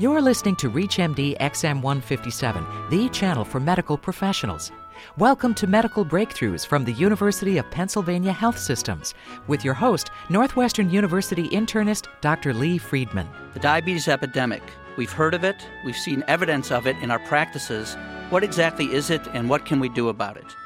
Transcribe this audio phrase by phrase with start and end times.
[0.00, 4.72] You're listening to ReachMD XM157, the channel for medical professionals.
[5.18, 9.12] Welcome to Medical Breakthroughs from the University of Pennsylvania Health Systems
[9.46, 12.54] with your host, Northwestern University internist Dr.
[12.54, 13.28] Lee Friedman.
[13.52, 14.62] The diabetes epidemic.
[14.96, 17.94] We've heard of it, we've seen evidence of it in our practices.
[18.30, 20.56] What exactly is it, and what can we do about it?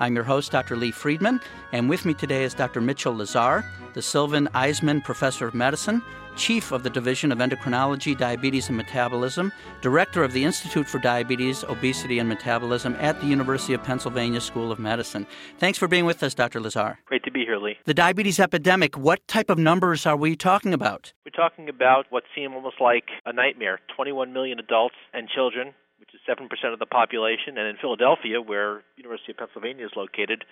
[0.00, 0.76] I'm your host, Dr.
[0.76, 1.40] Lee Friedman,
[1.72, 2.80] and with me today is Dr.
[2.80, 6.02] Mitchell Lazar, the Sylvan Eisman Professor of Medicine,
[6.36, 11.64] Chief of the Division of Endocrinology, Diabetes and Metabolism, Director of the Institute for Diabetes,
[11.64, 15.26] Obesity and Metabolism at the University of Pennsylvania School of Medicine.
[15.58, 16.60] Thanks for being with us, Dr.
[16.60, 17.00] Lazar.
[17.06, 17.76] Great to be here, Lee.
[17.84, 21.12] The diabetes epidemic, what type of numbers are we talking about?
[21.24, 26.10] We're talking about what seemed almost like a nightmare 21 million adults and children which
[26.14, 30.44] is 7% of the population, and in Philadelphia, where University of Pennsylvania is located,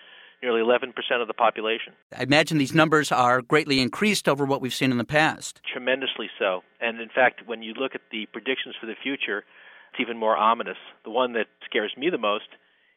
[0.43, 1.93] nearly 11% of the population.
[2.17, 5.61] I imagine these numbers are greatly increased over what we've seen in the past.
[5.73, 6.63] Tremendously so.
[6.81, 9.45] And in fact, when you look at the predictions for the future,
[9.93, 10.77] it's even more ominous.
[11.05, 12.49] The one that scares me the most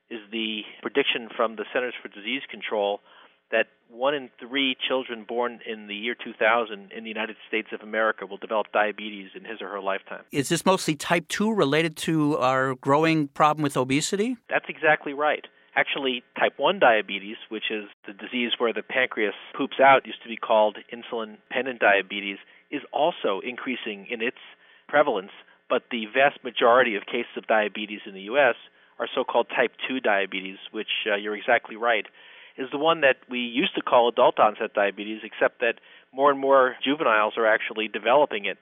[0.09, 2.99] is the prediction from the Centers for Disease Control
[3.51, 7.81] that one in three children born in the year 2000 in the United States of
[7.81, 10.21] America will develop diabetes in his or her lifetime.
[10.31, 14.37] Is this mostly type 2 related to our growing problem with obesity?
[14.49, 15.45] That's exactly right.
[15.75, 20.29] Actually, type 1 diabetes, which is the disease where the pancreas poops out, used to
[20.29, 22.37] be called insulin dependent diabetes,
[22.71, 24.37] is also increasing in its
[24.87, 25.31] prevalence,
[25.69, 28.55] but the vast majority of cases of diabetes in the U.S.
[28.99, 32.05] are so called type 2 diabetes, which uh, you're exactly right
[32.59, 35.75] is the one that we used to call adult onset diabetes, except that
[36.13, 38.57] more and more juveniles are actually developing it.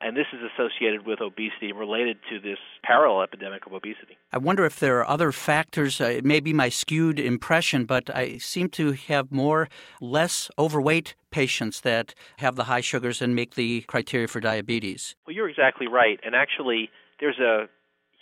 [0.00, 4.16] And this is associated with obesity and related to this parallel epidemic of obesity.
[4.32, 6.00] I wonder if there are other factors.
[6.00, 9.68] Uh, it may be my skewed impression, but I seem to have more
[10.00, 15.16] less overweight patients that have the high sugars and make the criteria for diabetes.
[15.26, 16.20] Well, you're exactly right.
[16.24, 17.66] And actually, there's a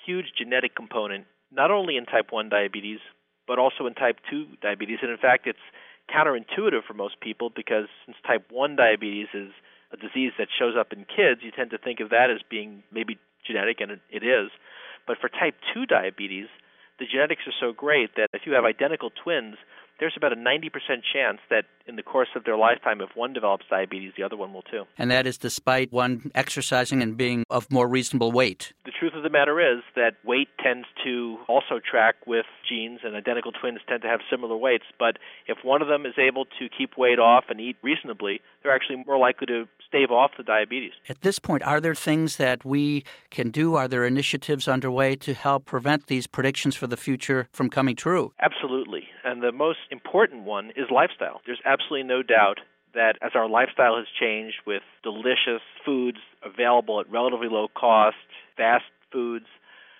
[0.06, 3.00] huge genetic component, not only in type 1 diabetes,
[3.47, 4.98] but also in type 2 diabetes.
[5.02, 5.62] And in fact, it's
[6.10, 9.50] counterintuitive for most people because since type 1 diabetes is
[9.93, 12.82] a disease that shows up in kids, you tend to think of that as being
[12.93, 14.50] maybe genetic, and it is.
[15.06, 16.47] But for type 2 diabetes,
[16.98, 19.56] the genetics are so great that if you have identical twins,
[19.98, 20.70] there's about a 90%
[21.12, 24.52] chance that in the course of their lifetime, if one develops diabetes, the other one
[24.52, 24.84] will too.
[24.98, 28.72] And that is despite one exercising and being of more reasonable weight.
[28.84, 33.14] The truth of the matter is that weight tends to also track with genes, and
[33.14, 34.84] identical twins tend to have similar weights.
[34.98, 38.74] But if one of them is able to keep weight off and eat reasonably, they're
[38.74, 40.92] actually more likely to stave off the diabetes.
[41.08, 43.76] At this point, are there things that we can do?
[43.76, 48.32] Are there initiatives underway to help prevent these predictions for the future from coming true?
[48.40, 49.04] Absolutely.
[49.24, 51.41] And the most important one is lifestyle.
[51.47, 52.58] There's absolutely no doubt
[52.94, 58.16] that as our lifestyle has changed with delicious foods available at relatively low cost,
[58.56, 59.46] fast foods,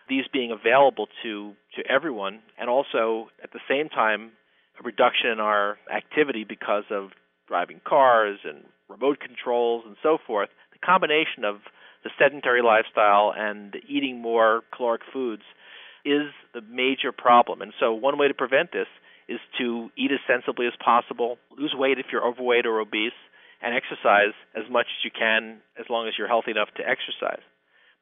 [0.09, 4.33] these being available to, to everyone, and also at the same time,
[4.81, 7.11] a reduction in our activity because of
[7.49, 11.57] driving cars and remote controls and so forth, the combination of
[12.05, 15.43] the sedentary lifestyle and eating more caloric foods
[16.05, 17.63] is the major problem.
[17.63, 18.87] And so, one way to prevent this
[19.29, 23.17] is to eat as sensibly as possible, lose weight if you're overweight or obese,
[23.63, 27.43] and exercise as much as you can as long as you're healthy enough to exercise.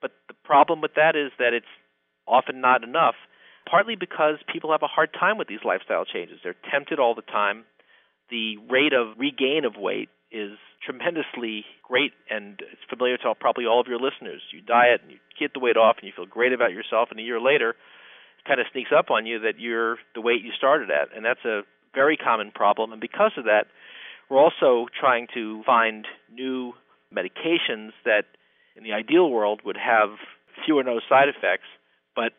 [0.02, 1.70] But the problem with that is that it's
[2.26, 3.14] often not enough,
[3.68, 6.40] partly because people have a hard time with these lifestyle changes.
[6.42, 7.64] They're tempted all the time.
[8.30, 13.80] The rate of regain of weight is tremendously great and it's familiar to probably all
[13.80, 14.42] of your listeners.
[14.52, 17.20] You diet and you get the weight off and you feel great about yourself and
[17.20, 17.74] a year later
[18.46, 21.44] kind of sneaks up on you that you're the weight you started at, and that's
[21.44, 21.62] a
[21.94, 22.92] very common problem.
[22.92, 23.66] And because of that,
[24.28, 26.72] we're also trying to find new
[27.14, 28.24] medications that,
[28.76, 30.10] in the ideal world, would have
[30.64, 31.68] few or no side effects,
[32.16, 32.32] but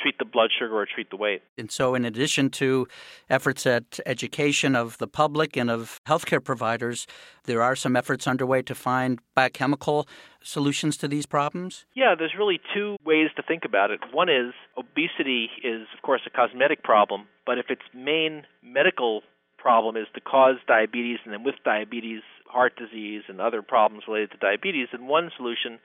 [0.00, 1.42] treat the blood sugar or treat the weight.
[1.58, 2.86] And so, in addition to
[3.28, 7.06] efforts at education of the public and of healthcare providers,
[7.44, 10.08] there are some efforts underway to find biochemical
[10.42, 11.84] solutions to these problems?
[11.94, 14.00] Yeah, there's really two ways to think about it.
[14.12, 19.22] One is obesity is, of course, a cosmetic problem, but if its main medical
[19.58, 24.30] problem is to cause diabetes and then with diabetes, heart disease and other problems related
[24.32, 25.78] to diabetes, then one solution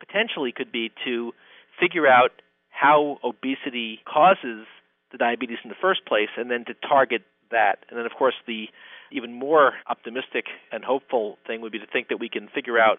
[0.00, 1.32] potentially could be to
[1.78, 2.30] figure out
[2.80, 4.64] how obesity causes
[5.12, 7.84] the diabetes in the first place and then to target that.
[7.90, 8.66] And then, of course, the
[9.12, 12.98] even more optimistic and hopeful thing would be to think that we can figure out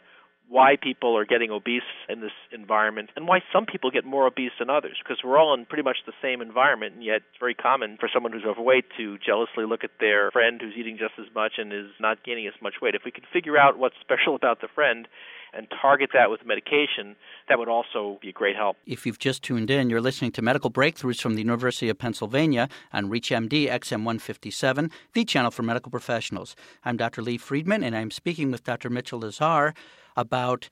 [0.49, 4.51] why people are getting obese in this environment and why some people get more obese
[4.59, 7.55] than others because we're all in pretty much the same environment and yet it's very
[7.55, 11.33] common for someone who's overweight to jealously look at their friend who's eating just as
[11.33, 14.35] much and is not gaining as much weight if we could figure out what's special
[14.35, 15.07] about the friend
[15.53, 17.15] and target that with medication,
[17.49, 18.77] that would also be a great help.
[18.85, 22.69] If you've just tuned in, you're listening to Medical Breakthroughs from the University of Pennsylvania
[22.93, 26.55] on ReachMD XM157, the channel for medical professionals.
[26.85, 27.21] I'm Dr.
[27.21, 28.89] Lee Friedman, and I'm speaking with Dr.
[28.89, 29.73] Mitchell Lazar
[30.15, 30.69] about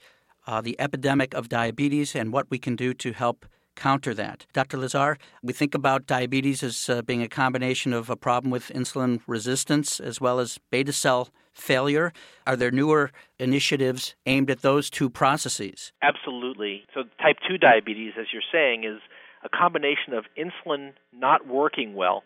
[0.47, 3.45] uh, the epidemic of diabetes and what we can do to help
[3.75, 4.45] counter that.
[4.51, 4.77] Dr.
[4.77, 9.21] Lazar, we think about diabetes as uh, being a combination of a problem with insulin
[9.25, 11.29] resistance as well as beta cell
[11.59, 12.13] failure.
[12.47, 15.91] Are there newer initiatives aimed at those two processes?
[16.01, 16.83] Absolutely.
[16.93, 18.99] So, type 2 diabetes, as you're saying, is
[19.43, 22.23] a combination of insulin not working well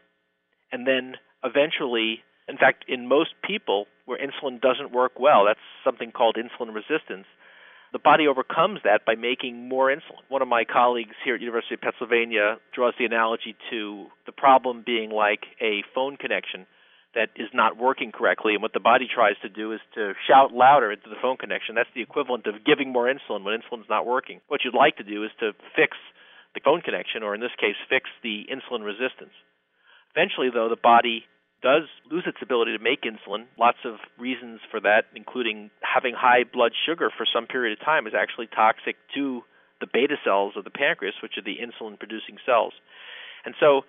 [0.72, 6.12] and then eventually, in fact, in most people where insulin doesn't work well, that's something
[6.12, 7.28] called insulin resistance
[7.94, 10.26] the body overcomes that by making more insulin.
[10.28, 14.84] One of my colleagues here at University of Pennsylvania draws the analogy to the problem
[14.84, 16.66] being like a phone connection
[17.16, 20.52] that is not working correctly, and what the body tries to do is to shout
[20.52, 21.76] louder into the phone connection.
[21.76, 24.42] That's the equivalent of giving more insulin when insulin's not working.
[24.48, 25.98] What you'd like to do is to fix
[26.56, 29.34] the phone connection, or in this case, fix the insulin resistance.
[30.16, 31.26] Eventually, though, the body
[31.62, 33.46] does lose its ability to make insulin.
[33.58, 38.06] Lots of reasons for that, including having high blood sugar for some period of time,
[38.06, 39.42] is actually toxic to
[39.80, 42.74] the beta cells of the pancreas, which are the insulin producing cells.
[43.46, 43.82] And so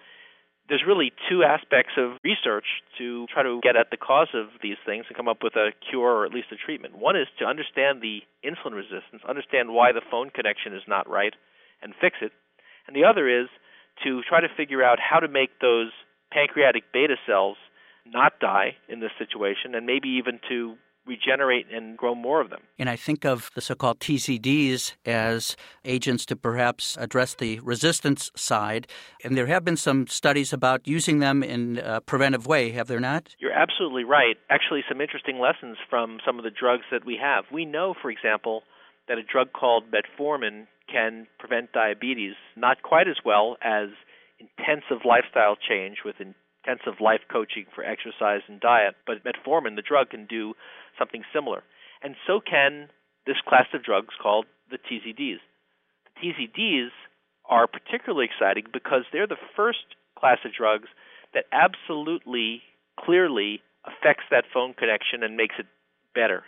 [0.69, 2.65] there's really two aspects of research
[2.99, 5.73] to try to get at the cause of these things and come up with a
[5.91, 6.97] cure or at least a treatment.
[6.97, 11.35] One is to understand the insulin resistance, understand why the phone connection is not right,
[11.83, 12.33] and fix it.
[12.87, 13.49] And the other is
[14.05, 15.93] to try to figure out how to make those
[16.33, 17.57] pancreatic beta cells
[18.07, 20.77] not die in this situation and maybe even to
[21.07, 22.63] regenerate and grow more of them.
[22.79, 28.31] And I think of the so called TZDs as agents to perhaps address the resistance
[28.35, 28.87] side.
[29.23, 33.01] And there have been some studies about using them in a preventive way, have there
[33.01, 33.35] not?
[33.39, 34.37] You're absolutely right.
[34.51, 37.45] Actually, some interesting lessons from some of the drugs that we have.
[37.53, 38.63] We know, for example,
[39.09, 43.89] that a drug called metformin can prevent diabetes not quite as well as
[44.39, 46.17] intensive lifestyle change with
[46.67, 48.95] intensive life coaching for exercise and diet.
[49.07, 50.55] But metformin, the drug, can do
[50.99, 51.63] something similar.
[52.03, 52.89] And so can
[53.27, 55.41] this class of drugs called the TZDs.
[56.05, 56.91] The TZDs
[57.49, 59.85] are particularly exciting because they're the first
[60.19, 60.89] class of drugs
[61.35, 62.63] that absolutely
[62.99, 65.67] clearly affects that phone connection and makes it
[66.15, 66.45] better.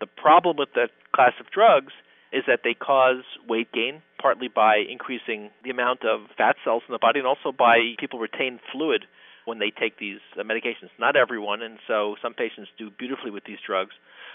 [0.00, 1.92] The problem with that class of drugs
[2.32, 6.92] is that they cause weight gain, partly by increasing the amount of fat cells in
[6.92, 9.04] the body and also by people retain fluid
[9.44, 10.90] when they take these uh, medications.
[10.98, 13.94] Not everyone, and so some patients do beautifully with these drugs,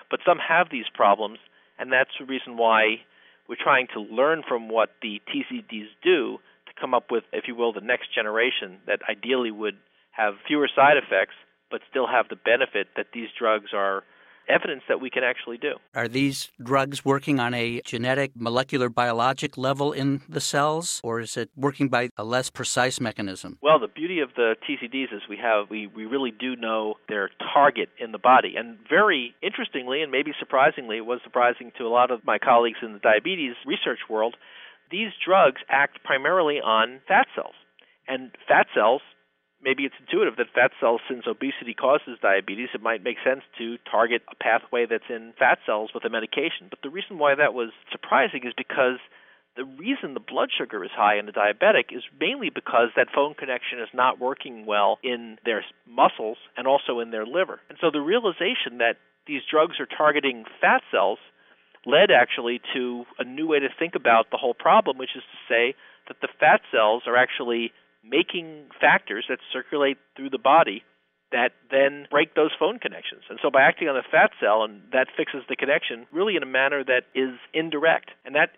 [0.10, 1.40] but some have these problems,
[1.80, 3.02] and that's the reason why
[3.48, 6.38] we're trying to learn from what the TZDs do
[6.68, 9.78] to come up with, if you will, the next generation that ideally would
[10.12, 11.36] have fewer side effects
[11.70, 14.04] but still have the benefit that these drugs are
[14.50, 15.76] evidence that we can actually do.
[15.96, 21.38] Are these drugs working on a genetic, molecular, biologic level in the cells, or is
[21.38, 23.58] it working by a less precise mechanism?
[23.62, 27.30] Well, the beauty of the TZDs is we have we, we really do know their
[27.54, 28.56] target in the body.
[28.58, 32.80] And very interestingly, and maybe surprisingly, it was surprising to a lot of my colleagues
[32.82, 34.36] in the diabetes research world,
[34.92, 37.56] these drugs act primarily on fat cells.
[38.08, 39.02] And fat cells
[39.62, 43.78] maybe it's intuitive that fat cells, since obesity causes diabetes, it might make sense to
[43.90, 46.70] target a pathway that's in fat cells with a medication.
[46.70, 49.00] But the reason why that was surprising is because
[49.58, 53.34] the reason the blood sugar is high in the diabetic is mainly because that phone
[53.34, 57.60] connection is not working well in their muscles and also in their liver.
[57.70, 61.18] And so the realization that these drugs are targeting fat cells
[61.86, 65.54] led actually to a new way to think about the whole problem, which is to
[65.54, 65.76] say
[66.08, 67.72] that the fat cells are actually
[68.04, 70.84] making factors that circulate through the body
[71.32, 73.24] that then break those phone connections.
[73.30, 76.44] And so by acting on the fat cell and that fixes the connection really in
[76.44, 78.12] a manner that is indirect.
[78.24, 78.52] And that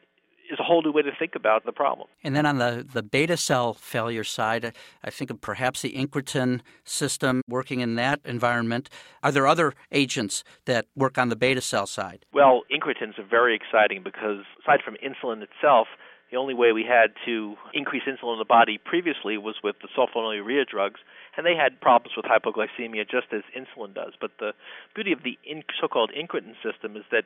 [0.52, 2.08] is a whole new way to think about the problem.
[2.24, 6.62] And then on the, the beta cell failure side, I think of perhaps the incretin
[6.84, 8.90] system working in that environment.
[9.24, 12.26] Are there other agents that work on the beta cell side?
[12.34, 15.88] Well, incretins are very exciting because aside from insulin itself,
[16.32, 19.90] the only way we had to increase insulin in the body previously was with the
[19.98, 21.00] sulfonylurea drugs,
[21.36, 24.14] and they had problems with hypoglycemia just as insulin does.
[24.20, 24.54] But the
[24.94, 25.38] beauty of the
[25.82, 27.26] so-called incretin system is that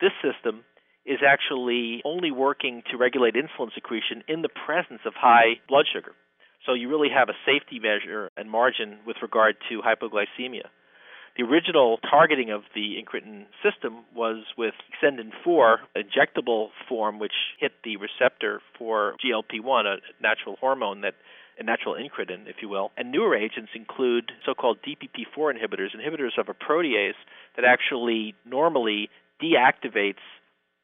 [0.00, 0.64] this system
[1.04, 6.12] is actually only working to regulate insulin secretion in the presence of high blood sugar.
[6.66, 10.70] So you really have a safety measure and margin with regard to hypoglycemia.
[11.36, 17.72] The original targeting of the incretin system was with Exendin 4, injectable form, which hit
[17.84, 21.14] the receptor for GLP-1, a natural hormone that
[21.58, 22.90] a natural incretin, if you will.
[22.96, 27.12] And newer agents include so-called DPP-4 inhibitors, inhibitors of a protease
[27.56, 29.08] that actually normally
[29.42, 30.22] deactivates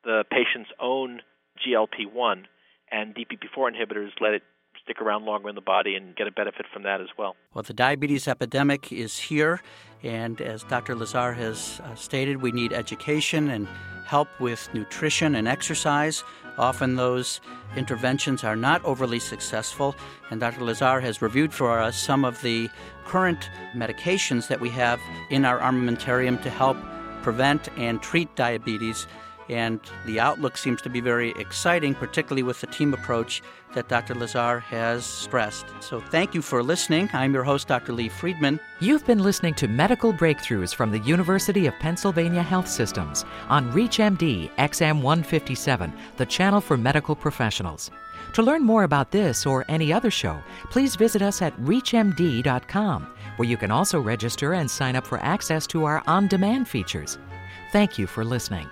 [0.05, 1.21] the patient's own
[1.67, 2.47] GLP 1,
[2.91, 4.43] and DPP4 inhibitors let it
[4.89, 7.37] stick around longer in the body and get a benefit from that as well.
[7.53, 9.61] Well, the diabetes epidemic is here,
[10.03, 10.95] and as Dr.
[10.95, 13.69] Lazar has uh, stated, we need education and
[14.07, 16.25] help with nutrition and exercise.
[16.57, 17.43] Often those
[17.77, 19.95] interventions are not overly successful,
[20.31, 20.65] and Dr.
[20.65, 22.71] Lazar has reviewed for us some of the
[23.05, 26.79] current medications that we have in our armamentarium to help
[27.23, 29.07] prevent and treat diabetes
[29.49, 33.43] and the outlook seems to be very exciting, particularly with the team approach
[33.75, 34.15] that Dr.
[34.15, 35.67] Lazar has stressed.
[35.81, 37.09] So thank you for listening.
[37.13, 37.93] I'm your host, Dr.
[37.93, 38.59] Lee Friedman.
[38.81, 44.51] You've been listening to Medical Breakthroughs from the University of Pennsylvania Health Systems on ReachMD
[44.57, 47.91] XM 157, the channel for medical professionals.
[48.35, 50.41] To learn more about this or any other show,
[50.71, 55.67] please visit us at ReachMD.com, where you can also register and sign up for access
[55.69, 57.19] to our on demand features.
[57.73, 58.69] Thank you for listening.